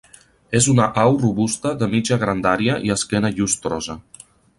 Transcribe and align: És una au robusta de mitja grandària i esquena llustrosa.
És 0.59 0.67
una 0.71 0.85
au 1.01 1.17
robusta 1.25 1.73
de 1.81 1.89
mitja 1.91 2.17
grandària 2.23 2.79
i 2.89 2.95
esquena 2.95 3.31
llustrosa. 3.41 3.97